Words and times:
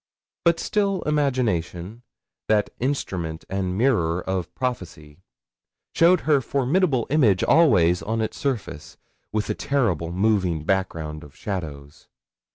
But 0.45 0.59
still 0.59 1.03
imagination, 1.03 2.01
that 2.47 2.71
instrument 2.79 3.45
and 3.51 3.77
mirror 3.77 4.19
of 4.21 4.51
prophecy, 4.55 5.19
showed 5.93 6.21
her 6.21 6.41
formidable 6.41 7.05
image 7.11 7.43
always 7.43 8.01
on 8.01 8.19
its 8.19 8.35
surface, 8.39 8.97
with 9.31 9.47
a 9.51 9.53
terrible 9.53 10.11
moving 10.11 10.63
background 10.63 11.23
of 11.23 11.35
shadows. 11.35 12.07